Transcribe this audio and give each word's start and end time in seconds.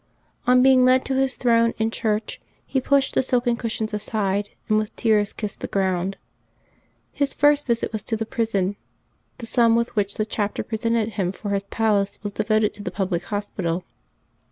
On 0.47 0.63
being 0.63 0.83
led 0.83 1.05
to 1.05 1.13
his 1.15 1.35
throne 1.35 1.75
in 1.77 1.91
church, 1.91 2.41
he 2.65 2.81
pushed 2.81 3.13
the 3.13 3.21
silken 3.21 3.55
cushions 3.55 3.93
aside, 3.93 4.49
and 4.67 4.79
with 4.79 4.95
tears 4.95 5.31
kissed 5.31 5.59
the 5.59 5.67
ground. 5.67 6.17
His 7.11 7.35
first 7.35 7.67
visit 7.67 7.93
was 7.93 8.01
to 8.05 8.17
the 8.17 8.25
prison; 8.25 8.77
the 9.37 9.45
sum 9.45 9.75
with 9.75 9.95
which 9.95 10.15
the 10.15 10.25
chapter 10.25 10.63
presented 10.63 11.09
him 11.09 11.31
for 11.31 11.49
his 11.51 11.61
palace 11.69 12.17
was 12.23 12.31
devoted 12.33 12.73
to 12.73 12.81
the 12.81 12.89
public 12.89 13.25
hospital. 13.25 13.83